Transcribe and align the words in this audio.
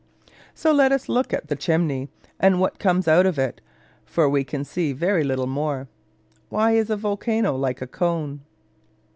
So 0.55 0.71
let 0.73 0.91
us 0.91 1.07
look 1.09 1.31
at 1.31 1.47
the 1.47 1.55
chimney, 1.55 2.09
and 2.39 2.59
what 2.59 2.79
comes 2.79 3.07
out 3.07 3.27
of 3.27 3.37
it; 3.37 3.61
for 4.03 4.27
we 4.27 4.43
can 4.43 4.63
see 4.65 4.93
very 4.93 5.23
little 5.23 5.45
more. 5.45 5.89
Why 6.49 6.71
is 6.71 6.89
a 6.89 6.97
volcano 6.97 7.55
like 7.55 7.83
a 7.83 7.87
cone? 7.87 8.41